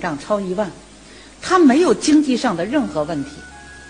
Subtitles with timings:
[0.00, 0.70] 账超一万，
[1.42, 3.32] 他没有经济上的任何问题，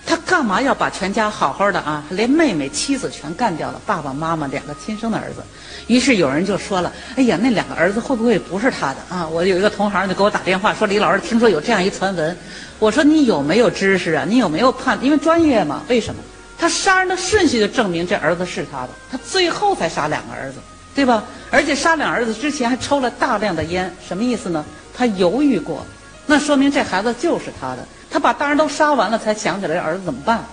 [0.05, 5.45] 他干嘛要把全家好好的啊，连妹妹、妻子全干掉了，爸爸妈妈两个亲生的儿子。
[5.87, 12.37] 于是有人就说了：“哎呀，那两个儿子会不会不是他的啊？”我有一个同行就给我打电话说：“李老师，听说有这样一传闻。”
[12.80, 14.24] 我说：“你有没有知识啊？
[14.28, 14.98] 你有没有判？
[15.00, 15.84] 因为专业嘛。
[15.87, 16.20] 为什么？
[16.59, 20.59] 他杀人的顺序就证明这儿子是他的，他最后才杀两个儿子，
[20.96, 21.23] 对吧？
[21.52, 24.64] 而且杀两儿子之前还抽了大量的烟，什么意思呢？
[24.95, 25.84] 他犹豫过，
[26.27, 27.87] 那说明这孩子就是他的。
[28.11, 30.45] 他把大人都杀完了，才想起来儿子怎么办。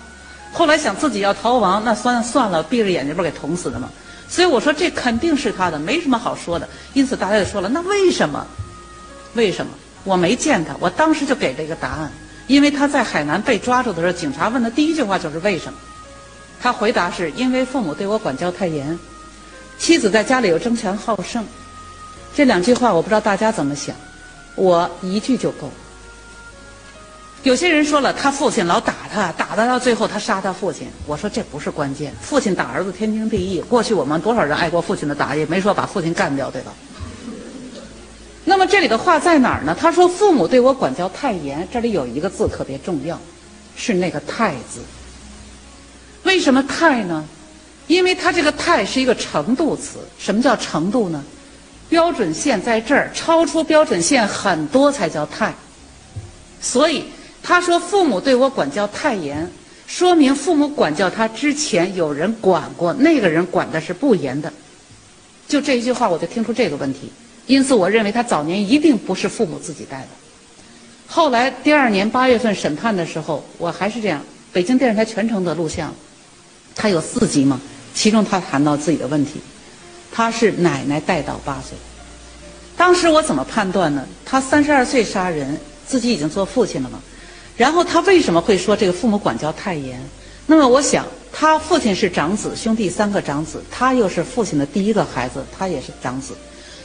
[0.54, 3.90] 后来想自己要逃亡，那算算了，闭着眼睛不给捅死的吗？
[4.30, 6.68] 所以我说这肯定是他的，没什么好说的。
[6.94, 8.48] 因此大家就说了，那为什么？
[9.34, 9.72] 为什么？
[10.05, 12.12] 我没见他，我当时就给了一个答案，
[12.48, 15.77] 因为他在海南被抓住的时候，警察问的第一句话就是为什么？
[16.62, 18.98] 他回答是因为父母对我管教太严，
[19.77, 21.46] 妻子在家里又争强好胜。
[22.34, 23.96] 这两句话我不知道大家怎么想。
[24.59, 25.72] 我一句就够。
[27.44, 30.90] 有些人说了，他父亲老打他，打他到最后他杀他父亲。
[31.07, 33.62] 我说这不是关键，父亲打儿子天经地义。
[33.62, 36.74] 过去我们多少人挨过父亲的打，也没说把父亲干掉，对吧？
[38.43, 39.74] 那么这里的话在哪儿呢？
[39.80, 43.18] 他说父母对我管教太严，这里有一个字特别重要，
[43.77, 44.82] 是那个“太”字。
[46.24, 47.24] 为什么“太”呢？
[47.87, 49.99] 因为他这个“太”是一个程度词。
[50.18, 51.24] 什么叫程度呢？
[51.90, 55.54] 标准线在这儿，超出标准线很多才叫太。
[56.62, 57.04] 所以
[57.41, 59.49] 他说父母对我管教太严，
[59.87, 64.53] 说明父母管教他之前有人管过，那个人管的是不严的。
[65.47, 67.12] 就这一句话，我就听出这个问题。
[67.47, 70.07] 因此，我认为他早年一定不是父母自己带的。
[71.07, 74.22] 后来第二年八月份审判的时候，我还是这样，
[74.53, 75.91] 北京电视台全程的录像，
[76.75, 77.59] 他有四集嘛，
[77.96, 79.41] 其中他谈到自己的问题。
[80.12, 81.78] 他是奶奶带到八岁，
[82.75, 84.06] 当时我怎么判断呢？
[84.25, 87.00] 他三十二岁杀人，自己已经做父亲了嘛。
[87.56, 90.02] 然后他为什么会说这个父母管教太严？
[90.46, 96.34] 那么我想，他父亲是长子，兄弟三个长子，他又是父亲的第一个孩子，他也是长子，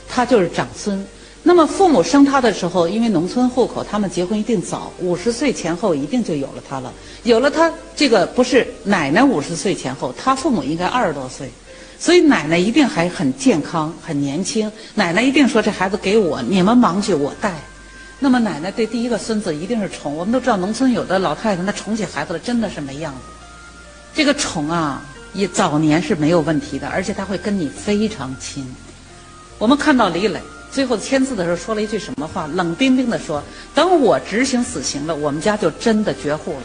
[0.07, 1.05] 他就是长孙。
[1.41, 6.91] 那么父母生他的时候，因为农村户口，他们结婚一定早，五十岁前后一定就有了他了。
[7.23, 11.49] 有了他，这个不是奶奶五十岁前后，他父母应该二十多岁。
[11.97, 14.71] 所以奶奶一定还很健康、很年轻。
[14.93, 17.53] 奶奶一定说：“这孩子给我，你们忙去，我带。”
[18.19, 20.15] 那么奶奶对第一个孙子一定是宠。
[20.15, 23.19] 我们都知道，农村有的老太太那宠起孩子来真的是没样子。
[24.13, 25.01] 这个宠啊，
[25.33, 28.65] 也早年是没有问题的，而且他会跟你非常亲。
[29.57, 30.39] 我们看到李磊
[30.71, 32.47] 最后签字的时候说了一句什么话？
[32.47, 33.41] 冷冰冰的说
[33.73, 36.63] ：“等我执行死刑了，我们家就真的绝户了。”